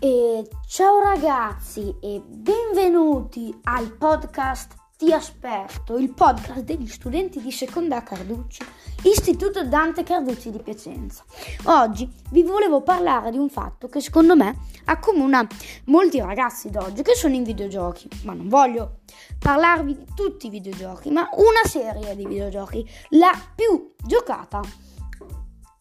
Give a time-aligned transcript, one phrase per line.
[0.00, 8.04] E ciao ragazzi e benvenuti al podcast Ti aspetto, il podcast degli studenti di seconda
[8.04, 8.62] Carducci,
[9.02, 11.24] Istituto Dante Carducci di Piacenza.
[11.64, 15.44] Oggi vi volevo parlare di un fatto che secondo me accomuna
[15.86, 19.00] molti ragazzi d'oggi che sono in videogiochi, ma non voglio
[19.36, 24.60] parlarvi di tutti i videogiochi, ma una serie di videogiochi, la più giocata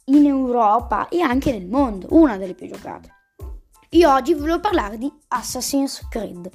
[0.05, 3.12] in Europa e anche nel mondo, una delle più giocate.
[3.91, 6.50] Io oggi volevo parlare di Assassin's Creed.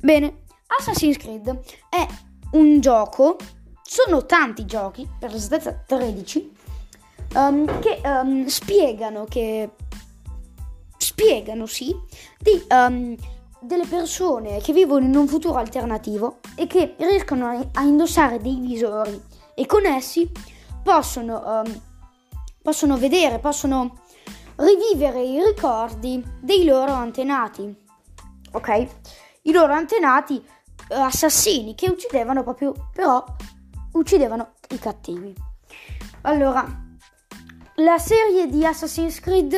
[0.00, 0.42] Bene,
[0.78, 2.06] Assassin's Creed è
[2.52, 3.36] un gioco,
[3.82, 6.52] sono tanti giochi, per l'esattezza 13,
[7.34, 9.70] um, che um, spiegano che
[10.96, 11.92] spiegano, sì,
[12.38, 13.16] di um,
[13.60, 18.60] delle persone che vivono in un futuro alternativo e che riescono a, a indossare dei
[18.60, 19.20] visori
[19.54, 20.30] e con essi
[20.82, 21.64] possono,
[22.62, 23.99] possono vedere, possono
[24.60, 27.74] rivivere i ricordi dei loro antenati.
[28.52, 28.86] Ok?
[29.42, 30.42] I loro antenati
[30.88, 33.24] eh, assassini che uccidevano proprio, però
[33.92, 35.34] uccidevano i cattivi.
[36.22, 36.66] Allora,
[37.76, 39.54] la serie di Assassin's Creed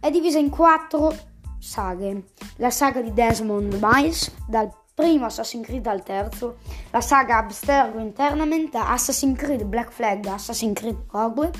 [0.00, 1.14] è divisa in quattro
[1.58, 2.30] saghe.
[2.56, 6.58] La saga di Desmond Miles, dal primo Assassin's Creed al terzo,
[6.90, 11.50] la saga Abstergo Internament, Assassin's Creed Black Flag, Assassin's Creed Rogue,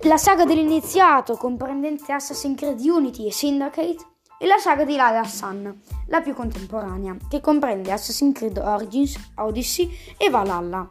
[0.00, 3.96] la saga dell'iniziato comprendente Assassin's Creed Unity e Syndicate
[4.38, 9.90] e la saga di Lala Sun, la più contemporanea, che comprende Assassin's Creed Origins, Odyssey
[10.16, 10.88] e Valhalla.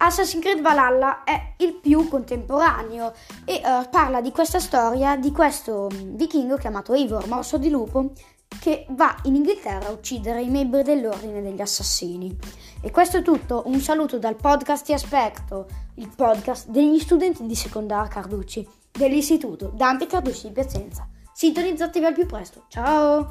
[0.00, 3.12] Assassin's Creed Valhalla è il più contemporaneo
[3.44, 8.12] e uh, parla di questa storia di questo um, vichingo chiamato Eivor, morso di lupo,
[8.60, 12.36] che va in Inghilterra a uccidere i membri dell'ordine degli assassini.
[12.80, 17.54] E questo è tutto, un saluto dal podcast Ti Aspetto, il podcast degli studenti di
[17.54, 21.08] secondaria Carducci dell'istituto Dante Carducci di Piacenza.
[21.32, 23.28] Sintonizzatevi al più presto, ciao!